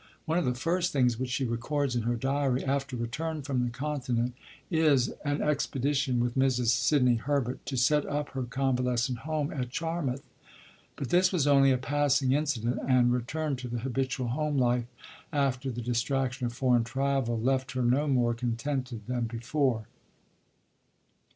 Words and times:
One 0.25 0.39
of 0.39 0.45
the 0.45 0.55
first 0.55 0.91
things 0.91 1.19
which 1.19 1.29
she 1.29 1.45
records 1.45 1.95
in 1.95 2.01
her 2.01 2.15
diary 2.15 2.65
after 2.65 2.95
return 2.97 3.43
from 3.43 3.63
the 3.63 3.69
Continent 3.69 4.33
is 4.71 5.09
"an 5.23 5.43
expedition 5.43 6.19
with 6.19 6.33
Mrs. 6.33 6.69
Sidney 6.69 7.17
Herbert 7.17 7.63
to 7.67 7.77
set 7.77 8.03
up 8.07 8.29
her 8.29 8.41
Convalescent 8.41 9.19
Home 9.19 9.53
at 9.53 9.69
Charmouth"; 9.69 10.23
but 10.95 11.11
this 11.11 11.31
was 11.31 11.45
only 11.45 11.69
a 11.69 11.77
passing 11.77 12.31
incident, 12.31 12.79
and 12.87 13.13
return 13.13 13.55
to 13.57 13.67
the 13.67 13.81
habitual 13.81 14.29
home 14.29 14.57
life, 14.57 14.85
after 15.31 15.69
the 15.69 15.81
distraction 15.83 16.47
of 16.47 16.53
foreign 16.53 16.83
travel, 16.83 17.39
left 17.39 17.73
her 17.73 17.83
no 17.83 18.07
more 18.07 18.33
contented 18.33 19.05
than 19.05 19.25
before. 19.25 19.85